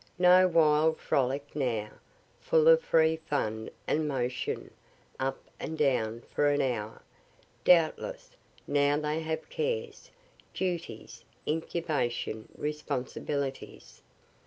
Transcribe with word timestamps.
No 0.17 0.47
wild 0.47 0.97
frolic 0.97 1.55
now, 1.55 1.91
full 2.39 2.67
of 2.67 2.81
free 2.81 3.17
fun 3.17 3.69
and 3.85 4.07
motion, 4.07 4.71
up 5.19 5.39
and 5.59 5.77
down 5.77 6.21
for 6.21 6.47
an 6.49 6.59
hour. 6.59 7.03
Doubtless, 7.63 8.31
now 8.65 8.97
they 8.99 9.19
have 9.19 9.47
cares, 9.51 10.09
duties, 10.55 11.23
incubation 11.47 12.49
responsibilities. 12.57 14.01